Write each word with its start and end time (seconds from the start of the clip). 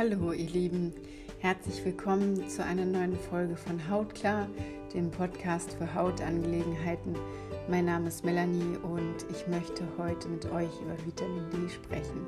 Hallo 0.00 0.32
ihr 0.32 0.48
Lieben, 0.48 0.94
herzlich 1.40 1.84
willkommen 1.84 2.48
zu 2.48 2.64
einer 2.64 2.86
neuen 2.86 3.14
Folge 3.18 3.54
von 3.54 3.90
Hautklar, 3.90 4.48
dem 4.94 5.10
Podcast 5.10 5.74
für 5.74 5.94
Hautangelegenheiten. 5.94 7.14
Mein 7.68 7.84
Name 7.84 8.08
ist 8.08 8.24
Melanie 8.24 8.78
und 8.78 9.16
ich 9.30 9.46
möchte 9.46 9.86
heute 9.98 10.28
mit 10.28 10.46
euch 10.46 10.70
über 10.80 10.96
Vitamin 11.04 11.50
D 11.50 11.68
sprechen. 11.68 12.26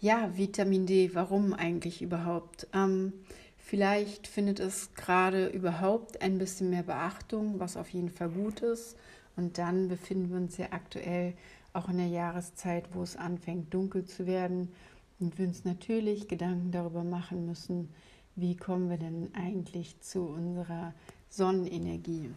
Ja, 0.00 0.30
Vitamin 0.36 0.84
D, 0.84 1.14
warum 1.14 1.54
eigentlich 1.54 2.02
überhaupt? 2.02 2.66
Ähm, 2.74 3.14
vielleicht 3.56 4.26
findet 4.26 4.60
es 4.60 4.92
gerade 4.92 5.46
überhaupt 5.46 6.20
ein 6.20 6.36
bisschen 6.36 6.68
mehr 6.68 6.82
Beachtung, 6.82 7.58
was 7.58 7.78
auf 7.78 7.88
jeden 7.88 8.10
Fall 8.10 8.28
gut 8.28 8.60
ist. 8.60 8.98
Und 9.34 9.56
dann 9.56 9.88
befinden 9.88 10.28
wir 10.28 10.36
uns 10.36 10.58
ja 10.58 10.66
aktuell 10.72 11.32
auch 11.72 11.88
in 11.88 11.98
der 11.98 12.08
Jahreszeit, 12.08 12.94
wo 12.94 13.02
es 13.02 13.16
anfängt 13.16 13.72
dunkel 13.72 14.04
zu 14.04 14.26
werden 14.26 14.72
und 15.20 15.38
wir 15.38 15.46
uns 15.46 15.64
natürlich 15.64 16.28
Gedanken 16.28 16.70
darüber 16.70 17.04
machen 17.04 17.46
müssen, 17.46 17.88
wie 18.36 18.56
kommen 18.56 18.88
wir 18.88 18.98
denn 18.98 19.30
eigentlich 19.34 20.00
zu 20.00 20.26
unserer 20.26 20.94
Sonnenenergie. 21.28 22.30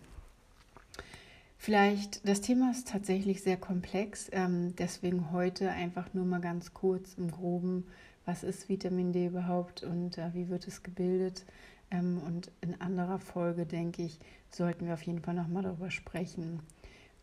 Vielleicht, 1.57 2.27
das 2.27 2.41
Thema 2.41 2.71
ist 2.71 2.88
tatsächlich 2.88 3.44
sehr 3.44 3.57
komplex, 3.57 4.30
ähm, 4.31 4.76
deswegen 4.77 5.32
heute 5.32 5.70
einfach 5.70 6.12
nur 6.16 6.26
mal 6.26 6.41
ganz 6.41 6.73
kurz 6.73 7.13
im 7.20 7.29
groben, 7.29 7.85
was 8.26 8.43
ist 8.43 8.68
Vitamin 8.68 9.13
D 9.13 9.27
überhaupt 9.27 9.84
und 9.84 10.18
äh, 10.18 10.34
wie 10.34 10.49
wird 10.49 10.68
es 10.68 10.82
gebildet. 10.82 11.45
Ähm, 11.91 12.20
und 12.26 12.52
in 12.62 12.82
anderer 12.82 13.20
Folge, 13.20 13.68
denke 13.68 14.02
ich, 14.02 14.20
sollten 14.49 14.88
wir 14.88 14.95
auf 14.95 15.04
jeden 15.04 15.21
Fall 15.21 15.35
nochmal 15.35 15.62
darüber 15.62 15.91
sprechen, 15.91 16.62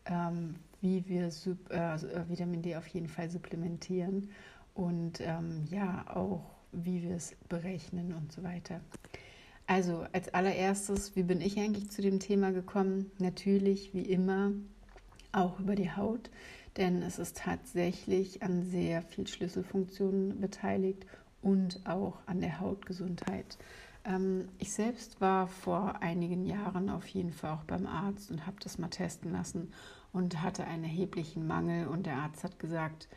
ähm, 0.05 0.55
wie 0.81 1.07
wir 1.07 1.31
Sub, 1.31 1.71
äh, 1.71 1.95
äh, 1.95 2.29
Vitamin 2.29 2.61
D 2.61 2.75
auf 2.75 2.87
jeden 2.87 3.07
Fall 3.07 3.29
supplementieren 3.29 4.29
und 4.73 5.21
ähm, 5.21 5.65
ja 5.69 6.05
auch 6.13 6.59
wie 6.71 7.03
wir 7.03 7.15
es 7.15 7.35
berechnen 7.47 8.13
und 8.13 8.31
so 8.31 8.43
weiter. 8.43 8.81
Also 9.67 10.05
als 10.13 10.33
allererstes, 10.33 11.15
wie 11.15 11.23
bin 11.23 11.41
ich 11.41 11.59
eigentlich 11.59 11.91
zu 11.91 12.01
dem 12.01 12.19
Thema 12.19 12.51
gekommen? 12.51 13.11
Natürlich, 13.19 13.93
wie 13.93 14.01
immer, 14.01 14.51
auch 15.31 15.59
über 15.59 15.75
die 15.75 15.91
Haut, 15.91 16.31
denn 16.77 17.01
es 17.03 17.19
ist 17.19 17.37
tatsächlich 17.37 18.41
an 18.41 18.63
sehr 18.63 19.01
viel 19.01 19.27
Schlüsselfunktionen 19.27 20.39
beteiligt 20.39 21.05
und 21.41 21.81
auch 21.85 22.17
an 22.25 22.41
der 22.41 22.59
Hautgesundheit. 22.59 23.57
Ähm, 24.05 24.49
ich 24.57 24.73
selbst 24.73 25.21
war 25.21 25.47
vor 25.47 26.01
einigen 26.01 26.45
Jahren 26.45 26.89
auf 26.89 27.07
jeden 27.07 27.31
Fall 27.31 27.51
auch 27.51 27.63
beim 27.63 27.85
Arzt 27.85 28.31
und 28.31 28.47
habe 28.47 28.57
das 28.61 28.79
mal 28.79 28.89
testen 28.89 29.31
lassen 29.31 29.71
und 30.13 30.41
hatte 30.41 30.65
einen 30.65 30.83
erheblichen 30.83 31.45
Mangel. 31.47 31.87
Und 31.87 32.05
der 32.05 32.17
Arzt 32.17 32.43
hat 32.43 32.59
gesagt, 32.59 33.07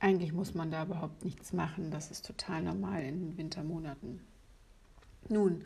eigentlich 0.00 0.32
muss 0.32 0.54
man 0.54 0.70
da 0.70 0.84
überhaupt 0.84 1.24
nichts 1.24 1.52
machen, 1.52 1.90
das 1.90 2.10
ist 2.10 2.26
total 2.26 2.62
normal 2.62 3.02
in 3.02 3.20
den 3.20 3.36
Wintermonaten. 3.36 4.20
Nun, 5.28 5.64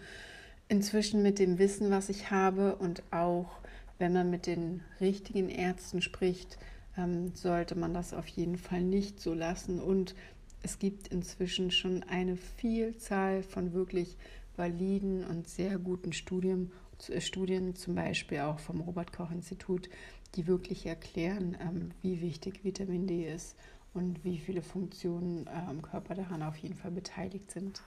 inzwischen 0.68 1.22
mit 1.22 1.38
dem 1.38 1.58
Wissen, 1.58 1.90
was 1.90 2.08
ich 2.08 2.30
habe 2.30 2.76
und 2.76 3.02
auch 3.12 3.58
wenn 3.98 4.12
man 4.12 4.30
mit 4.30 4.46
den 4.46 4.82
richtigen 5.00 5.48
Ärzten 5.48 6.02
spricht, 6.02 6.58
ähm, 6.96 7.34
sollte 7.34 7.76
man 7.76 7.94
das 7.94 8.12
auf 8.12 8.26
jeden 8.26 8.58
Fall 8.58 8.82
nicht 8.82 9.20
so 9.20 9.34
lassen. 9.34 9.80
Und 9.80 10.16
es 10.62 10.78
gibt 10.78 11.08
inzwischen 11.08 11.70
schon 11.70 12.02
eine 12.02 12.36
Vielzahl 12.36 13.42
von 13.42 13.72
wirklich 13.72 14.16
validen 14.56 15.24
und 15.24 15.48
sehr 15.48 15.78
guten 15.78 16.12
Studien, 16.12 16.72
äh, 17.08 17.20
Studien, 17.20 17.74
zum 17.76 17.94
Beispiel 17.94 18.40
auch 18.40 18.58
vom 18.58 18.80
Robert 18.80 19.12
Koch 19.12 19.30
Institut, 19.30 19.88
die 20.34 20.46
wirklich 20.46 20.86
erklären, 20.86 21.56
ähm, 21.60 21.90
wie 22.02 22.20
wichtig 22.20 22.64
Vitamin 22.64 23.06
D 23.06 23.32
ist 23.32 23.56
und 23.92 24.24
wie 24.24 24.38
viele 24.38 24.62
Funktionen 24.62 25.46
äh, 25.46 25.70
im 25.70 25.82
Körper 25.82 26.14
daran 26.14 26.42
auf 26.42 26.56
jeden 26.56 26.74
Fall 26.74 26.90
beteiligt 26.90 27.50
sind. 27.50 27.82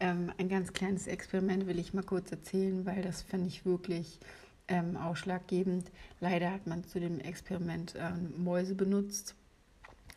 Ähm, 0.00 0.32
ein 0.38 0.48
ganz 0.48 0.72
kleines 0.72 1.06
Experiment 1.06 1.66
will 1.66 1.78
ich 1.78 1.94
mal 1.94 2.02
kurz 2.02 2.30
erzählen, 2.30 2.86
weil 2.86 3.02
das 3.02 3.22
finde 3.22 3.48
ich 3.48 3.64
wirklich 3.64 4.20
ähm, 4.68 4.96
ausschlaggebend. 4.96 5.90
Leider 6.20 6.50
hat 6.50 6.66
man 6.66 6.84
zu 6.84 7.00
dem 7.00 7.20
Experiment 7.20 7.94
ähm, 7.96 8.32
Mäuse 8.42 8.74
benutzt. 8.74 9.34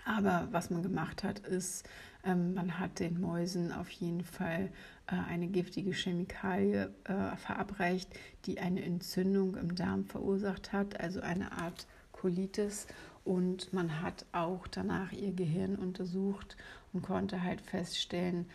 Aber 0.06 0.48
was 0.52 0.70
man 0.70 0.84
gemacht 0.84 1.24
hat, 1.24 1.40
ist, 1.40 1.88
ähm, 2.24 2.54
man 2.54 2.80
hat 2.80 3.00
den 3.00 3.20
Mäusen 3.20 3.72
auf 3.72 3.90
jeden 3.90 4.24
Fall 4.24 4.70
eine 5.14 5.48
giftige 5.48 5.92
Chemikalie 5.92 6.94
äh, 7.04 7.36
verabreicht, 7.38 8.10
die 8.46 8.60
eine 8.60 8.84
Entzündung 8.84 9.56
im 9.56 9.76
Darm 9.76 10.06
verursacht 10.06 10.74
hat, 10.74 11.00
also 11.00 11.22
eine 11.22 11.52
Art 11.52 11.86
Colitis. 12.12 12.88
Und 13.24 13.74
man 13.74 14.02
hat 14.02 14.26
auch 14.32 14.68
danach 14.68 15.12
ihr 15.12 15.32
Gehirn 15.32 15.76
untersucht 15.76 16.58
und 16.94 17.02
konnte 17.02 17.44
halt 17.44 17.62
feststellen, 17.62 18.46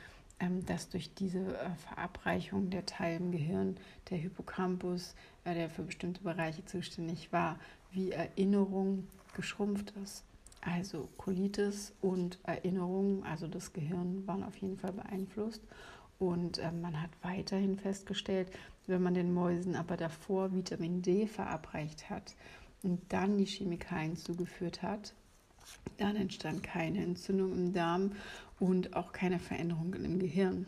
ähm, 0.41 0.65
dass 0.66 0.88
durch 0.88 1.12
diese 1.15 1.38
äh, 1.38 1.71
Verabreichung 1.88 2.71
der 2.71 2.87
Teil 2.87 3.19
im 3.19 3.31
Gehirn, 3.31 3.77
der 4.09 4.19
Hippocampus, 4.19 5.15
der 5.44 5.71
für 5.71 5.82
bestimmte 5.82 6.22
Bereiche 6.22 6.65
zuständig 6.65 7.32
war, 7.32 7.59
wie 7.93 8.11
Erinnerung 8.11 9.06
geschrumpft 9.34 9.93
ist. 10.03 10.25
Also 10.61 11.09
Colitis 11.17 11.93
und 12.00 12.38
Erinnerung, 12.43 13.25
also 13.25 13.47
das 13.49 13.72
Gehirn, 13.72 14.27
waren 14.27 14.43
auf 14.43 14.56
jeden 14.56 14.77
Fall 14.77 14.93
beeinflusst. 14.93 15.62
Und 16.20 16.58
äh, 16.58 16.70
man 16.70 17.00
hat 17.03 17.10
weiterhin 17.22 17.76
festgestellt, 17.76 18.53
wenn 18.86 19.03
man 19.03 19.14
den 19.14 19.32
Mäusen 19.32 19.75
aber 19.75 19.97
davor 19.97 20.53
Vitamin 20.53 21.00
D 21.00 21.26
verabreicht 21.26 22.10
hat 22.10 22.36
und 22.82 23.00
dann 23.08 23.38
die 23.38 23.47
Chemikalien 23.47 24.16
zugeführt 24.16 24.82
hat, 24.82 25.14
dann 25.97 26.16
entstand 26.16 26.62
keine 26.62 27.03
Entzündung 27.03 27.53
im 27.53 27.72
Darm 27.72 28.12
und 28.58 28.94
auch 28.94 29.12
keine 29.12 29.38
Veränderung 29.38 29.94
im 29.94 30.19
Gehirn. 30.19 30.66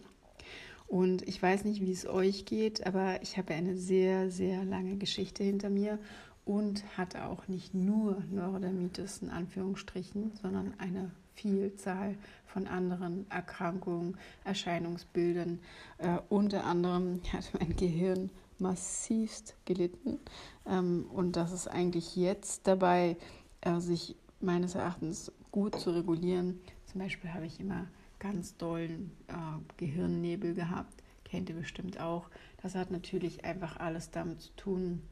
Und 0.87 1.27
ich 1.29 1.43
weiß 1.43 1.65
nicht, 1.65 1.83
wie 1.83 1.93
es 1.93 2.07
euch 2.07 2.47
geht, 2.47 2.87
aber 2.87 3.23
ich 3.23 3.37
habe 3.37 3.53
eine 3.53 3.77
sehr, 3.77 4.31
sehr 4.31 4.65
lange 4.65 4.97
Geschichte 4.97 5.45
hinter 5.45 5.69
mir 5.69 5.99
und 6.47 6.85
hatte 6.97 7.27
auch 7.27 7.47
nicht 7.49 7.75
nur 7.75 8.23
Neurodermitis 8.31 9.19
in 9.19 9.29
Anführungsstrichen, 9.29 10.33
sondern 10.41 10.73
eine 10.79 11.11
Vielzahl 11.35 12.17
von 12.47 12.67
anderen 12.67 13.31
Erkrankungen, 13.31 14.17
Erscheinungsbildern. 14.45 15.59
Äh, 15.99 16.19
unter 16.29 16.65
anderem 16.65 17.21
hat 17.33 17.51
mein 17.59 17.77
Gehirn 17.77 18.31
massivst 18.59 19.57
gelitten 19.65 20.21
ähm, 20.67 21.07
und 21.13 21.37
das 21.37 21.53
ist 21.53 21.69
eigentlich 21.69 22.17
jetzt 22.17 22.67
dabei, 22.67 23.17
äh, 23.61 23.81
sich 23.81 24.17
meines 24.41 24.75
Erachtens 24.75 25.33
gut 25.51 25.79
zu 25.79 25.91
regulieren. 25.91 26.61
Zum 26.87 27.01
Beispiel 27.01 27.33
habe 27.33 27.47
ich 27.47 27.61
immer 27.61 27.87
ganz 28.19 28.57
dollen 28.57 29.11
äh, 29.29 29.33
Gehirnnebel 29.77 30.55
gehabt, 30.55 31.03
kennt 31.25 31.49
ihr 31.49 31.57
bestimmt 31.57 32.01
auch. 32.01 32.29
Das 32.63 32.75
hat 32.75 32.91
natürlich 32.91 33.45
einfach 33.45 33.79
alles 33.79 34.11
damit 34.11 34.41
zu 34.41 34.57
tun, 34.57 35.03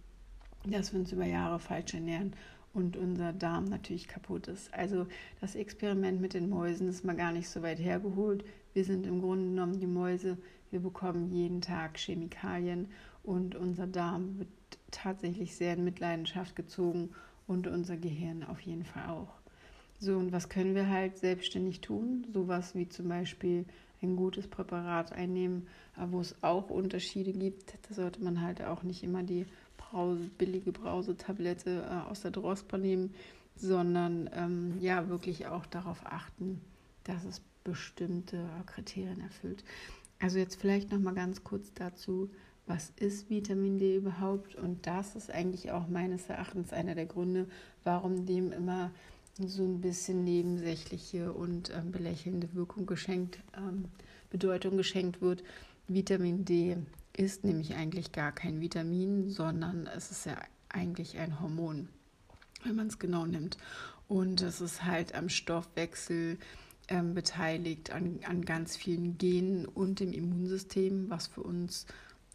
dass 0.65 0.93
wir 0.93 1.01
uns 1.01 1.11
über 1.11 1.25
Jahre 1.25 1.59
falsch 1.59 1.95
ernähren 1.95 2.35
und 2.73 2.97
unser 2.97 3.33
Darm 3.33 3.65
natürlich 3.65 4.09
kaputt 4.09 4.49
ist. 4.49 4.73
Also 4.73 5.07
das 5.41 5.55
Experiment 5.55 6.21
mit 6.21 6.35
den 6.35 6.49
Mäusen 6.49 6.89
ist 6.89 7.05
mal 7.05 7.17
gar 7.17 7.33
nicht 7.33 7.49
so 7.49 7.63
weit 7.63 7.81
hergeholt. 7.81 8.45
Wir 8.73 8.85
sind 8.85 9.07
im 9.07 9.21
Grunde 9.21 9.47
genommen 9.47 9.81
die 9.81 9.87
Mäuse. 9.87 10.39
Wir 10.71 10.81
bekommen 10.81 11.31
jeden 11.31 11.61
Tag 11.61 11.99
Chemikalien 11.99 12.89
und 13.23 13.57
unser 13.57 13.87
Darm 13.87 14.39
wird 14.39 14.49
tatsächlich 14.91 15.57
sehr 15.57 15.75
in 15.75 15.85
Mitleidenschaft 15.85 16.55
gezogen 16.55 17.11
und 17.47 17.67
unser 17.67 17.97
Gehirn 17.97 18.45
auf 18.45 18.61
jeden 18.61 18.85
Fall 18.85 19.09
auch. 19.09 19.41
So, 19.99 20.17
und 20.17 20.33
was 20.33 20.49
können 20.49 20.75
wir 20.75 20.89
halt 20.89 21.19
selbstständig 21.19 21.81
tun? 21.81 22.27
Sowas 22.33 22.75
wie 22.75 22.89
zum 22.89 23.09
Beispiel 23.09 23.67
ein 24.01 24.17
gutes 24.17 24.49
Präparat 24.49 25.13
einnehmen, 25.13 25.67
wo 25.97 26.21
es 26.21 26.43
auch 26.43 26.71
Unterschiede 26.71 27.33
gibt. 27.33 27.75
Da 27.87 27.95
sollte 27.95 28.23
man 28.23 28.41
halt 28.41 28.63
auch 28.63 28.83
nicht 28.83 29.03
immer 29.03 29.23
die 29.23 29.45
Brause, 29.81 30.31
billige 30.39 30.73
Brausetablette 30.73 31.87
äh, 31.89 32.11
aus 32.11 32.21
der 32.21 32.31
Drospa 32.31 32.79
nehmen, 32.79 33.15
sondern 33.57 34.31
ähm, 34.35 34.75
ja 34.81 35.09
wirklich 35.09 35.47
auch 35.47 35.67
darauf 35.67 36.05
achten, 36.05 36.61
dass 37.05 37.25
es 37.25 37.43
bestimmte 37.65 38.49
Kriterien 38.67 39.21
erfüllt. 39.21 39.65
Also 40.19 40.39
jetzt 40.39 40.61
vielleicht 40.61 40.93
noch 40.93 40.99
mal 40.99 41.15
ganz 41.15 41.45
kurz 41.45 41.73
dazu, 41.75 42.31
was 42.67 42.93
ist 42.97 43.31
Vitamin 43.31 43.79
D 43.79 43.97
überhaupt? 43.97 44.55
Und 44.55 44.87
das 44.87 45.17
ist 45.17 45.31
eigentlich 45.31 45.73
auch 45.73 45.89
meines 45.89 46.29
Erachtens 46.29 46.73
einer 46.73 46.95
der 46.95 47.07
Gründe, 47.07 47.49
warum 47.85 48.27
dem 48.27 48.53
immer 48.53 48.91
so 49.39 49.65
ein 49.65 49.81
bisschen 49.81 50.25
nebensächliche 50.25 51.33
und 51.33 51.71
ähm, 51.71 51.91
belächelnde 51.91 52.55
Wirkung 52.55 52.87
geschenkt, 52.87 53.41
ähm, 53.57 53.87
Bedeutung 54.31 54.77
geschenkt 54.77 55.21
wird. 55.21 55.43
Vitamin 55.89 56.45
D 56.45 56.77
ist 57.21 57.45
nämlich 57.45 57.75
eigentlich 57.75 58.13
gar 58.13 58.33
kein 58.33 58.63
Vitamin, 58.63 59.29
sondern 59.29 59.87
es 59.87 60.11
ist 60.11 60.25
ja 60.25 60.37
eigentlich 60.71 61.19
ein 61.19 61.39
Hormon, 61.39 61.91
wenn 62.65 62.77
man 62.77 62.87
es 62.87 62.99
genau 62.99 63.27
nimmt. 63.27 63.59
Und 64.09 64.41
es 64.41 64.63
ist 64.63 64.85
halt 64.85 65.15
am 65.15 65.29
Stoffwechsel 65.29 66.39
ähm, 66.89 67.13
beteiligt, 67.13 67.91
an, 67.91 68.21
an 68.27 68.43
ganz 68.43 68.75
vielen 68.75 69.19
Genen 69.19 69.67
und 69.67 70.01
dem 70.01 70.13
Immunsystem, 70.15 71.11
was 71.11 71.27
für 71.27 71.43
uns 71.43 71.87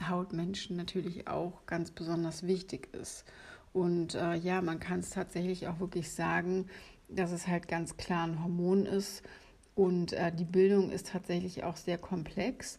Hautmenschen 0.08 0.76
natürlich 0.76 1.28
auch 1.28 1.66
ganz 1.66 1.90
besonders 1.90 2.44
wichtig 2.44 2.94
ist. 2.94 3.26
Und 3.74 4.14
äh, 4.14 4.36
ja, 4.36 4.62
man 4.62 4.80
kann 4.80 5.00
es 5.00 5.10
tatsächlich 5.10 5.68
auch 5.68 5.80
wirklich 5.80 6.12
sagen, 6.12 6.68
dass 7.10 7.32
es 7.32 7.48
halt 7.48 7.68
ganz 7.68 7.98
klar 7.98 8.28
ein 8.28 8.44
Hormon 8.44 8.86
ist. 8.86 9.24
Und 9.74 10.14
äh, 10.14 10.32
die 10.32 10.46
Bildung 10.46 10.92
ist 10.92 11.08
tatsächlich 11.08 11.64
auch 11.64 11.76
sehr 11.76 11.98
komplex. 11.98 12.78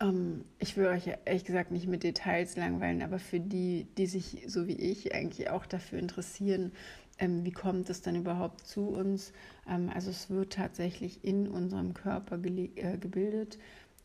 Ähm, 0.00 0.44
ich 0.58 0.76
will 0.76 0.86
euch 0.86 1.08
ehrlich 1.24 1.44
gesagt 1.44 1.70
nicht 1.70 1.86
mit 1.86 2.02
Details 2.02 2.56
langweilen, 2.56 3.02
aber 3.02 3.18
für 3.18 3.40
die, 3.40 3.86
die 3.96 4.06
sich 4.06 4.44
so 4.46 4.66
wie 4.66 4.76
ich 4.76 5.14
eigentlich 5.14 5.50
auch 5.50 5.66
dafür 5.66 5.98
interessieren, 5.98 6.72
ähm, 7.18 7.44
wie 7.44 7.52
kommt 7.52 7.90
es 7.90 8.02
dann 8.02 8.16
überhaupt 8.16 8.66
zu 8.66 8.88
uns? 8.88 9.32
Ähm, 9.68 9.90
also 9.94 10.10
es 10.10 10.30
wird 10.30 10.52
tatsächlich 10.52 11.24
in 11.24 11.48
unserem 11.48 11.94
Körper 11.94 12.38
äh, 12.44 12.98
gebildet. 12.98 13.58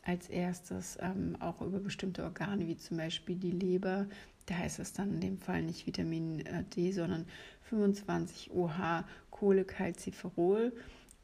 Als 0.03 0.29
erstes 0.29 0.97
ähm, 1.01 1.35
auch 1.39 1.61
über 1.61 1.79
bestimmte 1.79 2.23
Organe, 2.23 2.67
wie 2.67 2.77
zum 2.77 2.97
Beispiel 2.97 3.35
die 3.35 3.51
Leber. 3.51 4.07
Da 4.45 4.55
heißt 4.55 4.79
es 4.79 4.93
dann 4.93 5.13
in 5.15 5.21
dem 5.21 5.37
Fall 5.37 5.61
nicht 5.61 5.85
Vitamin 5.85 6.39
äh, 6.45 6.63
D, 6.63 6.91
sondern 6.91 7.25
25 7.63 8.51
OH 8.51 9.03
Kohlecalciferol. 9.29 10.73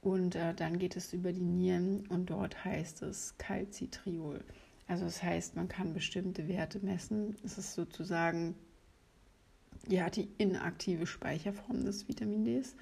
Und 0.06 0.36
äh, 0.36 0.54
dann 0.54 0.78
geht 0.78 0.96
es 0.96 1.14
über 1.14 1.34
die 1.34 1.42
Nieren 1.42 2.06
und 2.10 2.30
dort 2.30 2.64
heißt 2.64 3.02
es 3.02 3.34
Calcitriol. 3.40 4.40
Also 4.88 5.06
das 5.06 5.24
heißt, 5.24 5.56
man 5.56 5.68
kann 5.68 5.96
bestimmte 5.96 6.48
Werte 6.48 6.80
messen. 6.80 7.36
Es 7.44 7.58
ist 7.58 7.74
sozusagen 7.74 8.54
ja, 9.88 10.12
die 10.12 10.30
inaktive 10.38 11.08
Speicherform 11.08 11.86
des 11.86 12.08
Vitamin 12.08 12.46
Ds. 12.46 12.76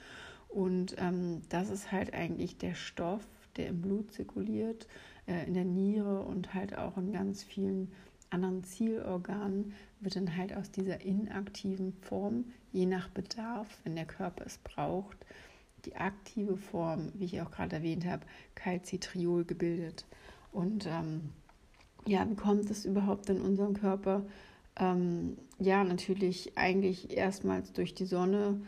Und 0.49 0.95
ähm, 0.97 1.43
das 1.47 1.69
ist 1.69 1.93
halt 1.93 2.13
eigentlich 2.13 2.57
der 2.57 2.75
Stoff, 2.75 3.25
der 3.55 3.67
im 3.67 3.81
Blut 3.81 4.11
zirkuliert, 4.11 4.89
äh, 5.25 5.47
in 5.47 5.53
der 5.53 5.63
Niere 5.63 6.23
und 6.23 6.53
halt 6.53 6.77
auch 6.77 6.97
in 6.97 7.13
ganz 7.13 7.41
vielen 7.41 7.89
anderen 8.31 8.65
Zielorganen, 8.65 9.73
wird 10.01 10.17
dann 10.17 10.35
halt 10.35 10.53
aus 10.53 10.71
dieser 10.71 10.99
inaktiven 10.99 11.93
Form, 12.01 12.51
je 12.73 12.85
nach 12.85 13.07
Bedarf, 13.07 13.79
wenn 13.85 13.95
der 13.95 14.07
Körper 14.07 14.45
es 14.45 14.57
braucht, 14.57 15.25
die 15.85 15.95
aktive 15.95 16.57
Form, 16.57 17.12
wie 17.15 17.25
ich 17.25 17.41
auch 17.41 17.51
gerade 17.51 17.77
erwähnt 17.77 18.06
habe, 18.06 18.25
Calcitriol 18.56 19.45
gebildet. 19.45 20.06
Und 20.51 20.85
ähm, 20.85 21.30
ja, 22.06 22.30
wie 22.30 22.35
kommt 22.35 22.69
es 22.69 22.85
überhaupt 22.85 23.30
in 23.30 23.41
unserem 23.41 23.74
Körper? 23.74 24.24
Ähm, 24.75 25.38
ja, 25.59 25.83
natürlich 25.83 26.57
eigentlich 26.57 27.15
erstmals 27.15 27.74
durch 27.74 27.94
die 27.94 28.06
Sonne, 28.06 28.62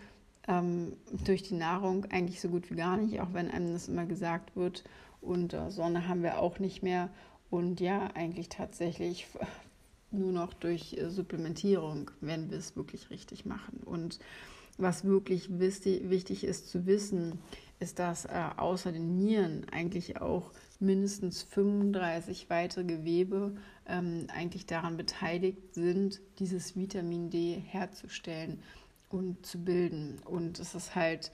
ähm, 0.47 0.93
durch 1.25 1.43
die 1.43 1.55
Nahrung 1.55 2.05
eigentlich 2.05 2.39
so 2.39 2.49
gut 2.49 2.69
wie 2.69 2.75
gar 2.75 2.97
nicht, 2.97 3.19
auch 3.21 3.33
wenn 3.33 3.49
einem 3.49 3.73
das 3.73 3.87
immer 3.87 4.05
gesagt 4.05 4.55
wird. 4.55 4.83
Und 5.21 5.53
äh, 5.53 5.71
Sonne 5.71 6.07
haben 6.07 6.23
wir 6.23 6.39
auch 6.39 6.59
nicht 6.59 6.83
mehr. 6.83 7.09
Und 7.49 7.79
ja, 7.79 8.09
eigentlich 8.13 8.49
tatsächlich 8.49 9.27
nur 10.11 10.31
noch 10.31 10.53
durch 10.53 10.93
äh, 10.93 11.09
Supplementierung, 11.09 12.11
wenn 12.21 12.49
wir 12.51 12.57
es 12.57 12.75
wirklich 12.75 13.09
richtig 13.09 13.45
machen. 13.45 13.81
Und 13.85 14.19
was 14.77 15.05
wirklich 15.05 15.59
wichtig, 15.59 16.43
ist 16.43 16.69
zu 16.69 16.85
wissen, 16.85 17.39
ist, 17.79 17.99
dass 17.99 18.25
äh, 18.25 18.49
außer 18.57 18.91
den 18.91 19.17
Nieren 19.17 19.65
eigentlich 19.71 20.21
auch 20.21 20.51
mindestens 20.79 21.43
35 21.43 22.49
weitere 22.49 22.83
Gewebe 22.83 23.55
ähm, 23.87 24.27
eigentlich 24.33 24.65
daran 24.65 24.97
beteiligt 24.97 25.73
sind, 25.73 26.21
dieses 26.39 26.75
Vitamin 26.75 27.29
D 27.29 27.61
herzustellen 27.65 28.61
und 29.09 29.45
zu 29.45 29.63
bilden. 29.63 30.19
Und 30.25 30.59
es 30.59 30.75
ist 30.75 30.95
halt, 30.95 31.31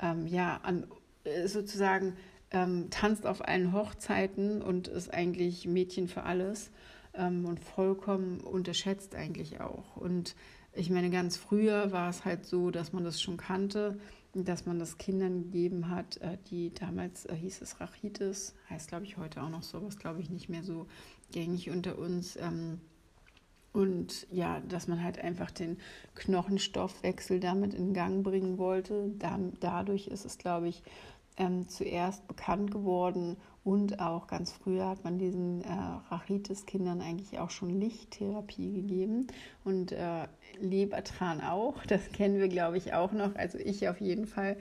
ähm, 0.00 0.26
ja, 0.26 0.60
an, 0.62 0.86
äh, 1.24 1.48
sozusagen 1.48 2.16
ähm, 2.50 2.88
tanzt 2.90 3.26
auf 3.26 3.46
allen 3.46 3.72
Hochzeiten 3.72 4.62
und 4.62 4.88
ist 4.88 5.12
eigentlich 5.12 5.66
Mädchen 5.66 6.08
für 6.08 6.22
alles 6.22 6.70
ähm, 7.14 7.44
und 7.44 7.60
vollkommen 7.60 8.40
unterschätzt 8.40 9.14
eigentlich 9.14 9.60
auch. 9.60 9.96
Und 9.96 10.36
ich 10.76 10.90
meine, 10.90 11.10
ganz 11.10 11.36
früher 11.36 11.92
war 11.92 12.08
es 12.10 12.24
halt 12.24 12.44
so, 12.46 12.70
dass 12.70 12.92
man 12.92 13.04
das 13.04 13.20
schon 13.20 13.36
kannte 13.36 13.98
dass 14.44 14.66
man 14.66 14.78
das 14.78 14.98
Kindern 14.98 15.44
gegeben 15.44 15.90
hat, 15.90 16.18
äh, 16.18 16.36
die 16.50 16.74
damals 16.74 17.24
äh, 17.26 17.34
hieß 17.34 17.62
es 17.62 17.80
Rachitis, 17.80 18.54
heißt 18.68 18.88
glaube 18.88 19.04
ich 19.04 19.16
heute 19.16 19.42
auch 19.42 19.48
noch 19.48 19.62
sowas, 19.62 19.98
glaube 19.98 20.20
ich 20.20 20.30
nicht 20.30 20.48
mehr 20.48 20.62
so 20.62 20.86
gängig 21.32 21.70
unter 21.70 21.98
uns. 21.98 22.36
Ähm, 22.36 22.80
und 23.72 24.26
ja, 24.30 24.60
dass 24.60 24.88
man 24.88 25.02
halt 25.02 25.18
einfach 25.18 25.50
den 25.50 25.78
Knochenstoffwechsel 26.14 27.40
damit 27.40 27.74
in 27.74 27.92
Gang 27.92 28.22
bringen 28.24 28.56
wollte. 28.56 29.10
dadurch 29.60 30.06
ist 30.06 30.24
es, 30.24 30.38
glaube 30.38 30.68
ich, 30.68 30.82
ähm, 31.36 31.68
zuerst 31.68 32.26
bekannt 32.26 32.70
geworden 32.70 33.36
und 33.64 33.98
auch 33.98 34.28
ganz 34.28 34.52
früher 34.52 34.88
hat 34.88 35.02
man 35.02 35.18
diesen 35.18 35.62
äh, 35.62 35.68
Rachitis-Kindern 36.10 37.00
eigentlich 37.00 37.40
auch 37.40 37.50
schon 37.50 37.68
Lichttherapie 37.80 38.72
gegeben 38.72 39.26
und 39.64 39.90
äh, 39.90 40.28
Lebertran 40.60 41.40
auch. 41.40 41.84
Das 41.86 42.12
kennen 42.12 42.38
wir, 42.38 42.48
glaube 42.48 42.78
ich, 42.78 42.94
auch 42.94 43.10
noch. 43.10 43.34
Also 43.34 43.58
ich 43.58 43.88
auf 43.88 44.00
jeden 44.00 44.26
Fall. 44.26 44.56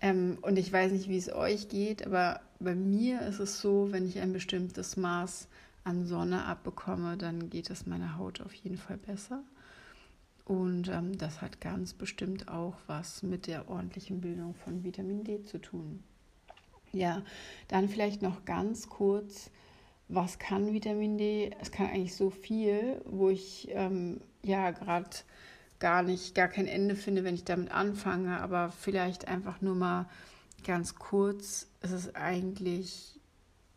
Ähm, 0.00 0.38
und 0.40 0.58
ich 0.58 0.72
weiß 0.72 0.92
nicht, 0.92 1.08
wie 1.08 1.18
es 1.18 1.30
euch 1.30 1.68
geht, 1.68 2.06
aber 2.06 2.40
bei 2.58 2.74
mir 2.74 3.20
ist 3.22 3.40
es 3.40 3.60
so, 3.60 3.92
wenn 3.92 4.06
ich 4.06 4.18
ein 4.20 4.32
bestimmtes 4.32 4.96
Maß 4.96 5.48
an 5.84 6.06
Sonne 6.06 6.46
abbekomme, 6.46 7.18
dann 7.18 7.50
geht 7.50 7.68
es 7.68 7.86
meiner 7.86 8.16
Haut 8.16 8.40
auf 8.40 8.54
jeden 8.54 8.78
Fall 8.78 8.96
besser. 8.96 9.42
Und 10.50 10.88
ähm, 10.88 11.16
das 11.16 11.42
hat 11.42 11.60
ganz 11.60 11.94
bestimmt 11.94 12.48
auch 12.48 12.74
was 12.88 13.22
mit 13.22 13.46
der 13.46 13.68
ordentlichen 13.68 14.20
Bildung 14.20 14.56
von 14.56 14.82
Vitamin 14.82 15.22
D 15.22 15.44
zu 15.44 15.60
tun. 15.60 16.02
Ja, 16.90 17.22
dann 17.68 17.88
vielleicht 17.88 18.20
noch 18.20 18.44
ganz 18.44 18.88
kurz, 18.88 19.52
was 20.08 20.40
kann 20.40 20.72
Vitamin 20.72 21.18
D? 21.18 21.52
Es 21.60 21.70
kann 21.70 21.86
eigentlich 21.86 22.16
so 22.16 22.30
viel, 22.30 23.00
wo 23.04 23.28
ich 23.28 23.68
ähm, 23.70 24.22
ja 24.42 24.72
gerade 24.72 25.10
gar 25.78 26.02
nicht, 26.02 26.34
gar 26.34 26.48
kein 26.48 26.66
Ende 26.66 26.96
finde, 26.96 27.22
wenn 27.22 27.36
ich 27.36 27.44
damit 27.44 27.70
anfange, 27.70 28.40
aber 28.40 28.72
vielleicht 28.72 29.28
einfach 29.28 29.60
nur 29.60 29.76
mal 29.76 30.08
ganz 30.66 30.96
kurz. 30.96 31.68
Es 31.80 31.92
ist 31.92 32.16
eigentlich, 32.16 33.20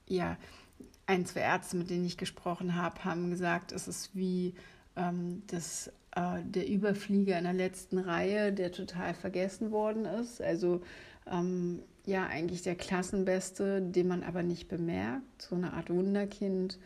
ja, 0.07 0.37
ein, 1.05 1.27
zwei 1.27 1.41
Ärzte, 1.41 1.77
mit 1.77 1.91
denen 1.91 2.05
ich 2.05 2.17
gesprochen 2.17 2.75
habe, 2.75 3.05
haben 3.05 3.29
gesagt, 3.29 3.71
es 3.73 3.87
ist 3.87 4.15
wie 4.15 4.55
ähm, 4.95 5.43
das, 5.45 5.91
äh, 6.15 6.41
der 6.43 6.67
Überflieger 6.67 7.37
in 7.37 7.43
der 7.45 7.53
letzten 7.53 7.97
Reihe, 7.97 8.53
der 8.53 8.71
total 8.71 9.13
vergessen 9.13 9.71
worden 9.71 10.05
ist. 10.05 10.41
Also 10.41 10.81
ähm, 11.31 11.79
ja 12.05 12.27
eigentlich 12.27 12.61
der 12.61 12.75
Klassenbeste, 12.75 13.81
den 13.81 14.07
man 14.07 14.23
aber 14.23 14.43
nicht 14.43 14.67
bemerkt, 14.67 15.41
so 15.41 15.55
eine 15.55 15.73
Art 15.73 15.89
Wunderkind 15.89 16.77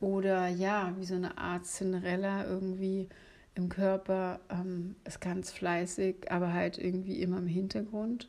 oder 0.00 0.48
ja, 0.48 0.94
wie 0.98 1.04
so 1.04 1.14
eine 1.14 1.38
Art 1.38 1.66
Cinderella 1.66 2.46
irgendwie 2.46 3.08
im 3.54 3.68
Körper, 3.68 4.40
ähm, 4.50 4.96
ist 5.04 5.20
ganz 5.20 5.50
fleißig, 5.50 6.30
aber 6.30 6.52
halt 6.52 6.78
irgendwie 6.78 7.20
immer 7.22 7.38
im 7.38 7.46
Hintergrund, 7.46 8.28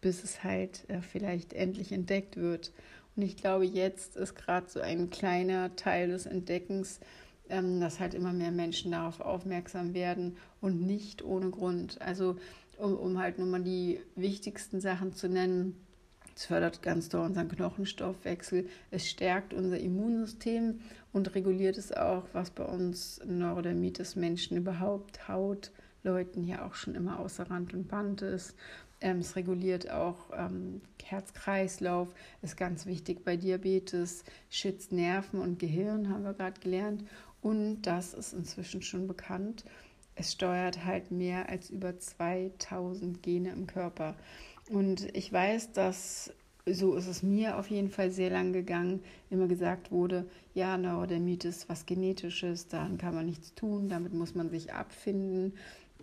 bis 0.00 0.24
es 0.24 0.42
halt 0.42 0.88
äh, 0.88 1.00
vielleicht 1.00 1.52
endlich 1.52 1.92
entdeckt 1.92 2.36
wird. 2.36 2.72
Und 3.14 3.22
ich 3.22 3.36
glaube, 3.36 3.64
jetzt 3.64 4.16
ist 4.16 4.34
gerade 4.34 4.68
so 4.68 4.80
ein 4.80 5.10
kleiner 5.10 5.76
Teil 5.76 6.08
des 6.08 6.26
Entdeckens, 6.26 6.98
dass 7.48 8.00
halt 8.00 8.14
immer 8.14 8.32
mehr 8.32 8.50
Menschen 8.50 8.92
darauf 8.92 9.20
aufmerksam 9.20 9.92
werden 9.92 10.36
und 10.60 10.80
nicht 10.80 11.22
ohne 11.22 11.50
Grund. 11.50 12.00
Also 12.00 12.36
um, 12.78 12.96
um 12.96 13.18
halt 13.18 13.38
nur 13.38 13.46
mal 13.46 13.62
die 13.62 14.00
wichtigsten 14.16 14.80
Sachen 14.80 15.14
zu 15.14 15.28
nennen. 15.28 15.76
Es 16.36 16.46
fördert 16.46 16.82
ganz 16.82 17.08
doll 17.08 17.26
unseren 17.26 17.48
Knochenstoffwechsel, 17.48 18.68
es 18.90 19.08
stärkt 19.08 19.54
unser 19.54 19.78
Immunsystem 19.78 20.80
und 21.12 21.32
reguliert 21.36 21.78
es 21.78 21.92
auch, 21.92 22.24
was 22.32 22.50
bei 22.50 22.64
uns 22.64 23.20
Neurodermitis 23.24 24.16
Menschen 24.16 24.56
überhaupt, 24.56 25.28
Haut, 25.28 25.70
Leuten 26.02 26.42
ja 26.44 26.66
auch 26.66 26.74
schon 26.74 26.96
immer 26.96 27.20
außer 27.20 27.48
Rand 27.50 27.72
und 27.72 27.86
Band 27.86 28.22
ist. 28.22 28.56
Ähm, 29.00 29.18
es 29.18 29.36
reguliert 29.36 29.90
auch 29.90 30.30
ähm, 30.36 30.80
Herz-Kreislauf, 31.04 32.08
ist 32.42 32.56
ganz 32.56 32.84
wichtig 32.84 33.24
bei 33.24 33.36
Diabetes, 33.36 34.24
schützt 34.50 34.90
Nerven 34.92 35.40
und 35.40 35.58
Gehirn, 35.60 36.08
haben 36.08 36.24
wir 36.24 36.34
gerade 36.34 36.60
gelernt. 36.60 37.04
Und 37.44 37.82
das 37.82 38.12
ist 38.12 38.32
inzwischen 38.32 38.82
schon 38.82 39.06
bekannt 39.06 39.64
es 40.16 40.32
steuert 40.32 40.84
halt 40.84 41.10
mehr 41.10 41.48
als 41.48 41.70
über 41.70 41.98
2000 41.98 43.22
Gene 43.22 43.50
im 43.50 43.66
Körper. 43.66 44.14
Und 44.70 45.14
ich 45.14 45.32
weiß, 45.32 45.72
dass 45.72 46.32
so 46.66 46.94
ist 46.94 47.08
es 47.08 47.22
mir 47.22 47.58
auf 47.58 47.68
jeden 47.68 47.90
Fall 47.90 48.10
sehr 48.10 48.30
lang 48.30 48.54
gegangen, 48.54 49.02
immer 49.28 49.48
gesagt 49.48 49.90
wurde, 49.90 50.26
ja, 50.54 50.78
Neurodermitis, 50.78 51.68
was 51.68 51.84
genetisches, 51.84 52.68
daran 52.68 52.96
kann 52.96 53.14
man 53.14 53.26
nichts 53.26 53.54
tun, 53.54 53.90
damit 53.90 54.14
muss 54.14 54.34
man 54.34 54.48
sich 54.48 54.72
abfinden. 54.72 55.52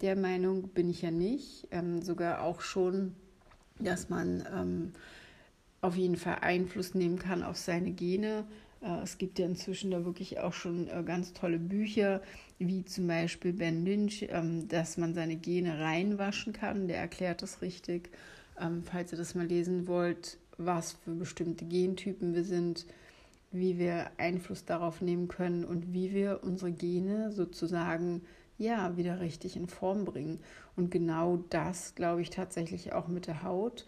Der 0.02 0.16
Meinung 0.16 0.68
bin 0.68 0.88
ich 0.88 1.02
ja 1.02 1.10
nicht, 1.10 1.68
ähm, 1.72 2.04
sogar 2.04 2.44
auch 2.44 2.62
schon, 2.62 3.16
dass 3.80 4.10
man 4.10 4.48
ähm, 4.56 4.92
auf 5.82 5.96
jeden 5.96 6.16
Fall 6.16 6.38
Einfluss 6.42 6.94
nehmen 6.94 7.18
kann 7.18 7.42
auf 7.42 7.58
seine 7.58 7.92
Gene. 7.92 8.46
Äh, 8.82 9.02
es 9.04 9.18
gibt 9.18 9.40
ja 9.40 9.46
inzwischen 9.46 9.92
da 9.92 10.06
wirklich 10.06 10.40
auch 10.40 10.54
schon 10.54 10.88
äh, 10.88 11.04
ganz 11.06 11.34
tolle 11.34 11.60
Bücher, 11.60 12.22
wie 12.60 12.86
zum 12.86 13.08
Beispiel 13.08 13.54
Ben 13.54 13.86
Lynch, 13.86 14.28
ähm, 14.30 14.68
dass 14.68 14.98
man 14.98 15.14
seine 15.14 15.36
Gene 15.36 15.80
reinwaschen 15.80 16.54
kann. 16.54 16.88
Der 16.88 16.98
erklärt 16.98 17.42
das 17.42 17.62
richtig. 17.62 18.10
Ähm, 18.60 18.84
falls 18.84 19.12
ihr 19.12 19.18
das 19.18 19.36
mal 19.36 19.46
lesen 19.46 19.88
wollt, 19.88 20.38
was 20.58 20.94
für 20.94 21.12
bestimmte 21.12 21.66
Gentypen 21.66 22.34
wir 22.36 22.44
sind, 22.44 22.86
wie 23.52 23.78
wir 23.78 24.12
Einfluss 24.18 24.66
darauf 24.66 25.02
nehmen 25.02 25.28
können 25.28 25.66
und 25.66 25.94
wie 25.94 26.14
wir 26.14 26.42
unsere 26.44 26.72
Gene 26.72 27.32
sozusagen 27.32 28.22
ja 28.58 28.96
wieder 28.96 29.20
richtig 29.20 29.56
in 29.56 29.68
Form 29.68 30.06
bringen. 30.06 30.40
Und 30.76 30.92
genau 30.92 31.44
das 31.50 31.96
glaube 31.96 32.22
ich 32.22 32.30
tatsächlich 32.30 32.94
auch 32.94 33.08
mit 33.08 33.28
der 33.28 33.44
Haut. 33.44 33.86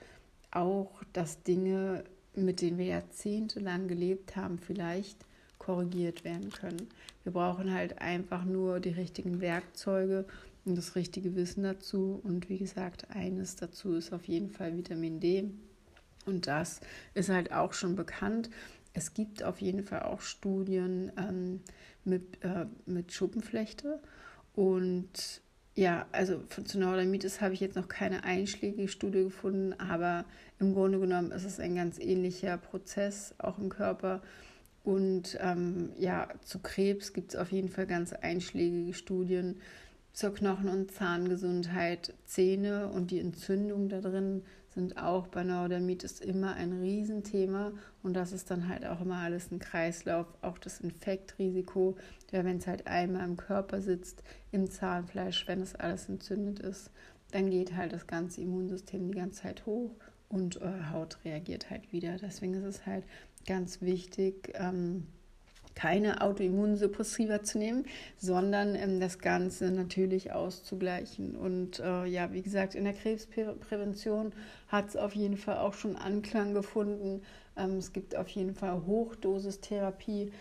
Auch, 0.52 1.04
dass 1.14 1.44
Dinge, 1.44 2.04
mit 2.36 2.62
denen 2.62 2.78
wir 2.78 2.86
jahrzehntelang 2.86 3.88
gelebt 3.88 4.36
haben, 4.36 4.58
vielleicht 4.58 5.26
korrigiert 5.60 6.24
werden 6.24 6.52
können. 6.52 6.90
Wir 7.24 7.32
brauchen 7.32 7.74
halt 7.74 8.02
einfach 8.02 8.44
nur 8.44 8.80
die 8.80 8.90
richtigen 8.90 9.40
Werkzeuge 9.40 10.26
und 10.66 10.78
das 10.78 10.96
richtige 10.96 11.36
Wissen 11.36 11.64
dazu. 11.64 12.20
Und 12.24 12.50
wie 12.50 12.58
gesagt, 12.58 13.10
eines 13.10 13.56
dazu 13.56 13.96
ist 13.96 14.14
auf 14.14 14.28
jeden 14.28 14.50
Fall 14.50 14.76
Vitamin 14.78 15.20
D. 15.20 15.50
Und 16.26 16.48
das 16.48 16.82
ist 17.14 17.30
halt 17.30 17.52
auch 17.52 17.74
schon 17.74 17.96
bekannt. 17.96 18.50
Es 18.94 19.14
gibt 19.14 19.44
auf 19.44 19.62
jeden 19.62 19.84
Fall 19.84 20.04
auch 20.04 20.22
Studien 20.22 21.12
ähm, 21.18 21.62
mit, 22.04 22.44
äh, 22.44 22.66
mit 22.86 23.12
Schuppenflechte. 23.12 24.02
Und 24.54 25.42
ja, 25.76 26.06
also 26.12 26.40
zu 26.66 26.80
Neurodermitis 26.80 27.42
habe 27.42 27.56
ich 27.56 27.60
jetzt 27.60 27.76
noch 27.76 27.88
keine 27.88 28.24
einschlägige 28.24 28.88
Studie 28.88 29.24
gefunden, 29.24 29.74
aber 29.74 30.26
im 30.60 30.74
Grunde 30.74 31.00
genommen 31.00 31.32
ist 31.32 31.46
es 31.46 31.60
ein 31.60 31.76
ganz 31.76 31.98
ähnlicher 32.00 32.58
Prozess 32.58 33.34
auch 33.40 33.58
im 33.58 33.70
Körper. 33.70 34.22
Und 34.84 35.38
ähm, 35.42 35.92
ja, 35.98 36.28
zu 36.44 36.60
Krebs 36.60 37.14
gibt 37.14 37.34
es 37.34 37.40
auf 37.40 37.52
jeden 37.52 37.70
Fall 37.70 37.88
ganz 37.88 38.14
einschlägige 38.14 38.94
Studien 38.94 39.62
zur 40.14 40.34
Knochen- 40.34 40.70
und 40.70 40.92
Zahngesundheit, 40.92 42.14
Zähne 42.26 42.88
und 42.88 43.12
die 43.12 43.20
Entzündung 43.20 43.90
da 43.90 44.00
drin 44.00 44.44
sind 44.70 44.98
auch 44.98 45.28
bei 45.28 45.44
Neurodermitis 45.44 46.20
immer 46.20 46.54
ein 46.54 46.82
Riesenthema 46.82 47.74
und 48.02 48.14
das 48.14 48.32
ist 48.32 48.50
dann 48.50 48.68
halt 48.68 48.86
auch 48.86 49.02
immer 49.02 49.18
alles 49.18 49.52
ein 49.52 49.60
Kreislauf, 49.60 50.28
auch 50.42 50.58
das 50.58 50.80
Infektrisiko, 50.80 51.96
ja, 52.32 52.44
wenn 52.44 52.58
es 52.58 52.68
halt 52.68 52.88
einmal 52.88 53.28
im 53.28 53.38
Körper 53.38 53.82
sitzt, 53.82 54.24
im 54.52 54.70
Zahnfleisch, 54.70 55.48
wenn 55.48 55.62
es 55.62 55.76
alles 55.76 56.10
entzündet 56.10 56.60
ist, 56.60 56.92
dann 57.32 57.50
geht 57.50 57.76
halt 57.76 57.94
das 57.94 58.08
ganze 58.08 58.42
Immunsystem 58.42 59.08
die 59.08 59.18
ganze 59.18 59.42
Zeit 59.42 59.66
hoch 59.66 59.96
und 60.30 60.62
eure 60.62 60.92
Haut 60.92 61.18
reagiert 61.26 61.70
halt 61.70 61.92
wieder. 61.92 62.18
Deswegen 62.18 62.54
ist 62.56 62.64
es 62.64 62.86
halt 62.86 63.06
ganz 63.46 63.82
wichtig, 63.82 64.54
ähm, 64.56 65.08
keine 65.76 66.22
Autoimmunsuppressiva 66.22 67.44
zu 67.44 67.58
nehmen, 67.58 67.86
sondern 68.18 68.76
ähm, 68.76 69.00
das 69.00 69.20
Ganze 69.20 69.72
natürlich 69.72 70.32
auszugleichen. 70.32 71.36
Und 71.36 71.80
äh, 71.80 72.06
ja, 72.06 72.32
wie 72.32 72.42
gesagt, 72.42 72.76
in 72.76 72.84
der 72.84 72.94
Krebsprävention 72.94 74.34
hat 74.68 74.90
es 74.90 74.98
auf 74.98 75.14
jeden 75.16 75.38
Fall 75.38 75.58
auch 75.58 75.74
schon 75.74 75.96
Anklang 75.96 76.54
gefunden. 76.54 77.22
Ähm, 77.58 77.78
es 77.78 77.94
gibt 77.94 78.16
auf 78.16 78.30
jeden 78.30 78.54
Fall 78.54 78.86
Hochdosistherapie 78.86 80.32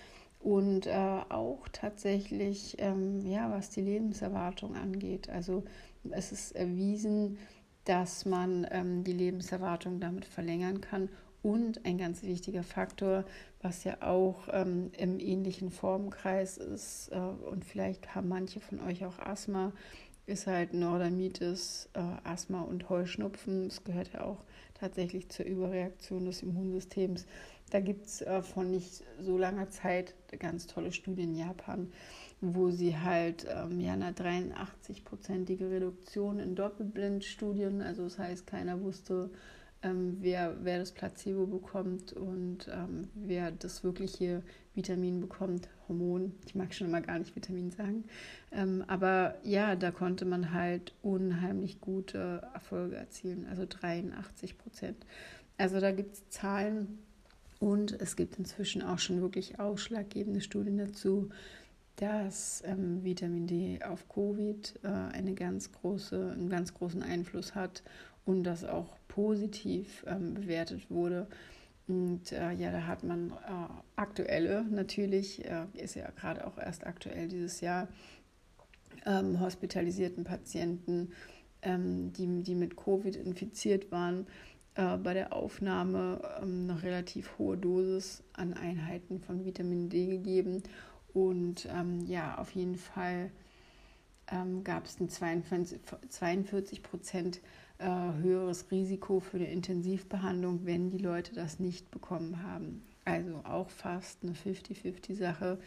und 0.40 0.86
äh, 0.86 1.20
auch 1.28 1.68
tatsächlich, 1.70 2.76
ähm, 2.78 3.24
ja, 3.24 3.50
was 3.50 3.70
die 3.70 3.82
Lebenserwartung 3.82 4.74
angeht. 4.74 5.28
Also 5.28 5.64
es 6.10 6.32
ist 6.32 6.52
erwiesen, 6.52 7.38
dass 7.84 8.26
man 8.26 8.66
ähm, 8.70 9.04
die 9.04 9.12
Lebenserwartung 9.12 10.00
damit 10.00 10.24
verlängern 10.24 10.80
kann 10.80 11.08
und 11.42 11.84
ein 11.84 11.98
ganz 11.98 12.22
wichtiger 12.22 12.62
Faktor, 12.62 13.24
was 13.60 13.84
ja 13.84 13.96
auch 14.00 14.48
ähm, 14.52 14.90
im 14.96 15.18
ähnlichen 15.18 15.70
Formkreis 15.70 16.56
ist, 16.56 17.10
äh, 17.12 17.16
und 17.16 17.64
vielleicht 17.64 18.14
haben 18.14 18.28
manche 18.28 18.60
von 18.60 18.80
euch 18.80 19.04
auch 19.04 19.18
Asthma, 19.18 19.72
ist 20.26 20.46
halt 20.46 20.72
Neurodermitis, 20.72 21.88
äh, 21.94 22.00
Asthma 22.24 22.62
und 22.62 22.88
Heuschnupfen. 22.88 23.66
Es 23.66 23.82
gehört 23.82 24.12
ja 24.12 24.22
auch 24.22 24.44
tatsächlich 24.74 25.28
zur 25.28 25.46
Überreaktion 25.46 26.24
des 26.24 26.42
Immunsystems. 26.42 27.26
Da 27.70 27.80
gibt 27.80 28.06
es 28.06 28.22
äh, 28.22 28.42
von 28.42 28.70
nicht 28.70 29.02
so 29.20 29.36
langer 29.36 29.70
Zeit 29.70 30.14
ganz 30.38 30.66
tolle 30.66 30.92
Studien 30.92 31.30
in 31.30 31.38
Japan, 31.38 31.92
wo 32.40 32.70
sie 32.70 32.96
halt 32.96 33.46
ähm, 33.48 33.80
ja 33.80 33.94
eine 33.94 34.12
83-prozentige 34.12 35.70
Reduktion 35.70 36.38
in 36.38 36.54
Doppelblindstudien, 36.54 37.82
also 37.82 38.04
das 38.04 38.18
heißt, 38.18 38.46
keiner 38.46 38.80
wusste, 38.80 39.30
ähm, 39.82 40.18
wer, 40.20 40.56
wer 40.62 40.78
das 40.78 40.92
Placebo 40.92 41.46
bekommt 41.46 42.12
und 42.12 42.68
ähm, 42.72 43.08
wer 43.14 43.50
das 43.50 43.82
wirkliche 43.82 44.42
Vitamin 44.74 45.20
bekommt, 45.20 45.68
Hormon. 45.88 46.32
Ich 46.46 46.54
mag 46.54 46.72
schon 46.72 46.86
immer 46.86 47.00
gar 47.00 47.18
nicht 47.18 47.34
Vitamin 47.34 47.70
sagen. 47.70 48.04
Ähm, 48.52 48.84
aber 48.86 49.36
ja, 49.42 49.76
da 49.76 49.90
konnte 49.90 50.24
man 50.24 50.52
halt 50.52 50.94
unheimlich 51.02 51.80
gute 51.80 52.48
Erfolge 52.54 52.96
erzielen, 52.96 53.46
also 53.50 53.66
83 53.68 54.56
Prozent. 54.56 55.04
Also 55.58 55.80
da 55.80 55.92
gibt 55.92 56.14
es 56.14 56.28
Zahlen 56.28 56.98
und 57.58 57.92
es 58.00 58.16
gibt 58.16 58.38
inzwischen 58.38 58.82
auch 58.82 58.98
schon 58.98 59.20
wirklich 59.20 59.60
ausschlaggebende 59.60 60.40
Studien 60.40 60.78
dazu, 60.78 61.30
dass 61.96 62.62
ähm, 62.64 63.04
Vitamin 63.04 63.46
D 63.46 63.80
auf 63.84 64.08
Covid 64.08 64.80
äh, 64.82 64.88
eine 64.88 65.34
ganz 65.34 65.70
große, 65.72 66.32
einen 66.32 66.48
ganz 66.48 66.72
großen 66.72 67.02
Einfluss 67.02 67.54
hat 67.54 67.82
und 68.24 68.44
das 68.44 68.64
auch 68.64 68.96
positiv 69.08 70.04
ähm, 70.06 70.34
bewertet 70.34 70.90
wurde. 70.90 71.26
Und 71.88 72.32
äh, 72.32 72.52
ja, 72.52 72.70
da 72.70 72.86
hat 72.86 73.02
man 73.02 73.30
äh, 73.30 73.68
aktuelle, 73.96 74.64
natürlich, 74.64 75.44
äh, 75.44 75.66
ist 75.74 75.96
ja 75.96 76.08
gerade 76.10 76.46
auch 76.46 76.56
erst 76.58 76.86
aktuell 76.86 77.28
dieses 77.28 77.60
Jahr, 77.60 77.88
ähm, 79.04 79.40
hospitalisierten 79.40 80.24
Patienten, 80.24 81.12
ähm, 81.62 82.12
die, 82.12 82.42
die 82.42 82.54
mit 82.54 82.76
Covid 82.76 83.16
infiziert 83.16 83.90
waren, 83.90 84.26
äh, 84.74 84.96
bei 84.96 85.12
der 85.12 85.32
Aufnahme 85.32 86.20
ähm, 86.40 86.70
eine 86.70 86.82
relativ 86.82 87.36
hohe 87.38 87.56
Dosis 87.56 88.22
an 88.32 88.54
Einheiten 88.54 89.20
von 89.20 89.44
Vitamin 89.44 89.88
D 89.88 90.06
gegeben. 90.06 90.62
Und 91.12 91.68
ähm, 91.70 92.06
ja, 92.06 92.38
auf 92.38 92.52
jeden 92.52 92.76
Fall 92.76 93.30
ähm, 94.30 94.64
gab 94.64 94.86
es 94.86 94.98
ein 95.00 95.08
42, 95.08 95.80
42 96.08 96.82
Prozent 96.82 97.40
äh, 97.82 98.22
höheres 98.22 98.70
Risiko 98.70 99.20
für 99.20 99.36
eine 99.36 99.50
Intensivbehandlung, 99.50 100.60
wenn 100.64 100.90
die 100.90 100.98
Leute 100.98 101.34
das 101.34 101.58
nicht 101.58 101.90
bekommen 101.90 102.42
haben. 102.42 102.82
Also 103.04 103.36
auch 103.44 103.68
fast 103.68 104.18
eine 104.22 104.32
50-50-Sache. 104.32 105.58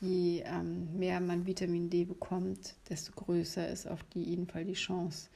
Je 0.00 0.42
ähm, 0.46 0.98
mehr 0.98 1.20
man 1.20 1.46
Vitamin 1.46 1.90
D 1.90 2.04
bekommt, 2.04 2.74
desto 2.88 3.12
größer 3.12 3.68
ist 3.68 3.86
auf 3.86 4.00
jeden 4.14 4.46
Fall 4.46 4.64
die 4.64 4.72
Chance, 4.72 5.28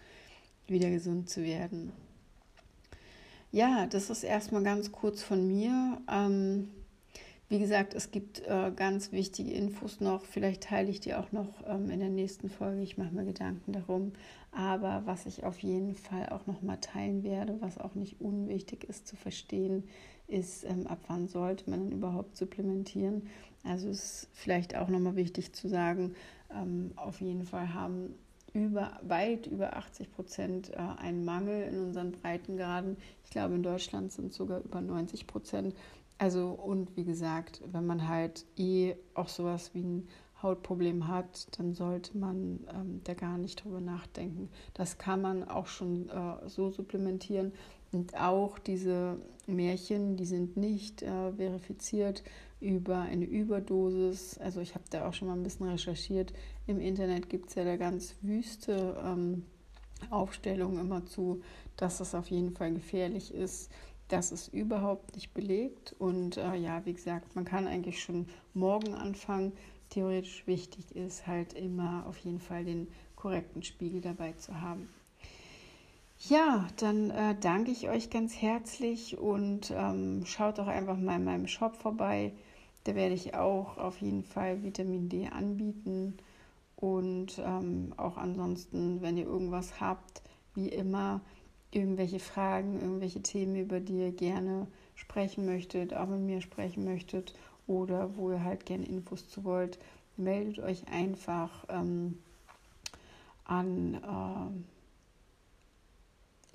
wieder 0.67 0.91
gesund 0.91 1.29
zu 1.29 1.43
werden. 1.43 1.93
Ja, 3.53 3.87
das 3.87 4.11
ist 4.11 4.25
erstmal 4.25 4.63
ganz 4.63 4.91
kurz 4.91 5.23
von 5.23 5.47
mir. 5.47 6.01
Ähm, 6.11 6.71
wie 7.55 7.61
gesagt, 7.61 7.95
es 7.95 8.11
gibt 8.11 8.41
äh, 8.49 8.73
ganz 8.75 9.13
wichtige 9.13 9.53
Infos 9.53 10.01
noch. 10.01 10.25
Vielleicht 10.25 10.65
teile 10.65 10.91
ich 10.91 10.99
die 10.99 11.15
auch 11.15 11.31
noch 11.31 11.63
ähm, 11.69 11.89
in 11.89 12.01
der 12.01 12.09
nächsten 12.09 12.51
Folge. 12.51 12.83
Ich 12.83 12.99
mache 12.99 13.15
mir 13.15 13.25
Gedanken 13.25 13.73
darum. 13.73 14.11
Aber 14.51 15.03
was 15.05 15.25
ich 15.27 15.45
auf 15.45 15.61
jeden 15.61 15.95
Fall 15.95 16.31
auch 16.31 16.49
noch 16.49 16.63
mal 16.63 16.79
teilen 16.79 17.23
werde, 17.23 17.57
was 17.61 17.79
auch 17.79 17.95
nicht 17.95 18.21
unwichtig 18.21 18.83
ist 18.83 19.07
zu 19.07 19.15
verstehen, 19.15 19.85
ist, 20.27 20.65
ähm, 20.65 20.89
ab 20.89 20.99
wann 21.07 21.29
sollte 21.29 21.71
man 21.71 21.85
denn 21.85 21.93
überhaupt 21.93 22.37
supplementieren. 22.37 23.29
Also 23.63 23.89
ist 23.89 24.27
vielleicht 24.33 24.75
auch 24.75 24.89
noch 24.89 24.99
mal 24.99 25.15
wichtig 25.15 25.53
zu 25.53 25.69
sagen, 25.69 26.17
ähm, 26.53 26.91
auf 26.97 27.21
jeden 27.21 27.45
Fall 27.45 27.73
haben 27.73 28.17
über, 28.53 28.99
weit 29.03 29.47
über 29.47 29.77
80 29.77 30.11
Prozent 30.11 30.73
äh, 30.73 30.79
einen 31.01 31.25
Mangel 31.25 31.69
in 31.69 31.79
unseren 31.79 32.11
Breitengraden. 32.11 32.97
Ich 33.23 33.31
glaube, 33.31 33.55
in 33.55 33.63
Deutschland 33.63 34.11
sind 34.11 34.33
es 34.33 34.37
sogar 34.37 34.59
über 34.59 34.81
90 34.81 35.29
Prozent. 35.29 35.73
Also 36.19 36.51
und 36.51 36.97
wie 36.97 37.05
gesagt, 37.05 37.63
wenn 37.73 37.87
man 37.87 38.09
halt 38.09 38.45
eh 38.57 38.95
auch 39.15 39.29
sowas 39.29 39.75
wie 39.75 39.83
ein 39.83 40.09
Hautproblem 40.43 41.09
hat, 41.09 41.49
dann 41.59 41.75
sollte 41.75 42.17
man 42.17 42.61
ähm, 42.73 43.01
da 43.05 43.15
gar 43.15 43.39
nicht 43.39 43.65
drüber 43.65 43.81
nachdenken. 43.81 44.49
Das 44.75 44.99
kann 44.99 45.23
man 45.23 45.49
auch 45.49 45.67
schon 45.67 46.09
äh, 46.11 46.49
so 46.49 46.71
supplementieren. 46.71 47.53
Und 47.93 48.17
auch 48.17 48.59
diese 48.59 49.19
Märchen, 49.47 50.17
die 50.17 50.27
sind 50.27 50.57
nicht 50.57 51.03
äh, 51.03 51.33
verifiziert 51.33 52.23
über 52.61 52.99
eine 52.99 53.25
Überdosis. 53.25 54.39
Also 54.39 54.61
ich 54.61 54.75
habe 54.75 54.85
da 54.91 55.09
auch 55.09 55.15
schon 55.15 55.29
mal 55.29 55.35
ein 55.35 55.43
bisschen 55.43 55.69
recherchiert. 55.69 56.33
Im 56.67 56.81
Internet 56.81 57.29
gibt 57.29 57.49
es 57.49 57.55
ja 57.55 57.65
da 57.65 57.77
ganz 57.77 58.17
wüste 58.21 58.97
ähm, 59.05 59.45
Aufstellungen 60.11 60.81
immer 60.81 61.07
zu, 61.07 61.43
dass 61.77 61.99
das 61.99 62.15
auf 62.15 62.29
jeden 62.29 62.53
Fall 62.55 62.73
gefährlich 62.73 63.33
ist. 63.33 63.71
Das 64.09 64.33
ist 64.33 64.49
überhaupt 64.49 65.15
nicht 65.15 65.35
belegt. 65.35 65.95
Und 65.99 66.37
äh, 66.37 66.57
ja, 66.57 66.85
wie 66.85 66.95
gesagt, 66.95 67.35
man 67.35 67.45
kann 67.45 67.67
eigentlich 67.67 68.03
schon 68.03 68.27
morgen 68.53 68.95
anfangen. 68.95 69.53
Theoretisch 69.91 70.47
wichtig 70.47 70.95
ist 70.95 71.27
halt 71.27 71.53
immer 71.55 72.05
auf 72.07 72.19
jeden 72.19 72.41
Fall 72.41 72.65
den 72.65 72.89
korrekten 73.17 73.63
Spiegel 73.63 74.01
dabei 74.01 74.33
zu 74.33 74.61
haben. 74.61 74.89
Ja, 76.19 76.67
dann 76.77 77.11
äh, 77.11 77.37
danke 77.39 77.71
ich 77.71 77.89
euch 77.89 78.09
ganz 78.09 78.41
herzlich 78.41 79.19
und 79.19 79.73
ähm, 79.75 80.25
schaut 80.25 80.59
doch 80.59 80.69
einfach 80.69 80.97
mal 80.97 81.17
in 81.17 81.25
meinem 81.25 81.47
Shop 81.47 81.77
vorbei. 81.77 82.33
Da 82.85 82.95
werde 82.95 83.15
ich 83.15 83.35
auch 83.35 83.79
auf 83.79 84.01
jeden 84.01 84.23
Fall 84.23 84.63
Vitamin 84.63 85.09
D 85.09 85.29
anbieten. 85.29 86.17
Und 86.77 87.39
ähm, 87.45 87.95
auch 87.97 88.17
ansonsten, 88.17 89.01
wenn 89.01 89.17
ihr 89.17 89.27
irgendwas 89.27 89.81
habt, 89.81 90.23
wie 90.55 90.69
immer, 90.69 91.21
irgendwelche 91.75 92.21
Fragen, 92.21 92.81
irgendwelche 92.81 93.23
Themen, 93.23 93.57
über 93.57 93.81
die 93.81 94.01
ihr 94.01 94.13
gerne 94.13 94.67
sprechen 94.95 95.47
möchtet, 95.47 95.95
auch 95.95 96.07
mit 96.07 96.21
mir 96.21 96.41
sprechen 96.41 96.85
möchtet 96.85 97.35
oder 97.67 98.17
wo 98.17 98.31
ihr 98.31 98.45
halt 98.45 98.67
gerne 98.67 98.87
Infos 98.87 99.29
zu 99.29 99.43
wollt, 99.45 99.79
meldet 100.17 100.61
euch 100.61 100.87
einfach. 100.89 101.65
Ähm, 101.69 102.19
an 103.45 103.95
äh, 103.95 104.47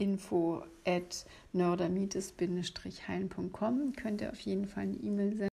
info 0.01 0.63
at 0.85 1.25
nördermitis-heilen.com 1.53 3.93
könnt 3.93 4.21
ihr 4.21 4.31
auf 4.31 4.39
jeden 4.39 4.67
Fall 4.67 4.83
eine 4.83 4.95
E-Mail 4.95 5.35
senden. 5.35 5.49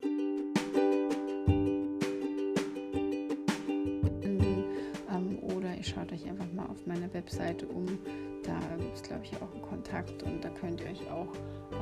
Ähm, 5.11 5.38
oder 5.42 5.76
ihr 5.76 5.85
schaut 5.85 6.12
euch 6.12 6.25
einfach 6.26 6.52
mal 6.52 6.66
auf 6.66 6.87
meiner 6.87 7.12
Webseite 7.12 7.66
um. 7.66 7.99
Da 8.46 8.58
gibt 8.78 8.96
es, 8.96 9.02
glaube 9.02 9.22
ich, 9.24 9.36
auch 9.36 9.52
einen 9.52 9.62
Kontakt 9.62 10.22
und 10.22 10.44
da 10.44 10.48
könnt 10.50 10.80
ihr 10.80 10.86
euch 10.86 11.10
auch 11.10 11.28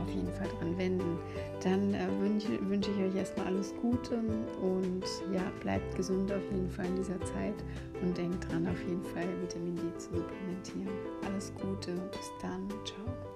auf 0.00 0.09
jeden 0.09 0.33
Fall 0.33 0.49
dran 0.59 0.76
wenden. 0.78 1.18
Dann 1.62 1.94
äh, 1.94 2.06
wünsche, 2.21 2.59
wünsche 2.68 2.90
ich 2.90 3.11
euch 3.11 3.16
erstmal 3.16 3.47
alles 3.47 3.75
Gute 3.80 4.18
und 4.61 5.04
ja, 5.33 5.42
bleibt 5.61 5.94
gesund 5.97 6.33
auf 6.33 6.42
jeden 6.50 6.71
Fall 6.71 6.87
in 6.87 6.97
dieser 6.97 7.21
Zeit 7.21 7.54
und 8.02 8.16
denkt 8.16 8.50
dran, 8.50 8.66
auf 8.66 8.80
jeden 8.88 9.04
Fall 9.04 9.26
Vitamin 9.42 9.76
D 9.76 9.83
zu 9.99 10.09
supplementieren. 10.14 10.88
Alles 11.26 11.52
Gute, 11.54 11.92
bis 11.92 12.33
dann, 12.40 12.68
ciao. 12.85 13.34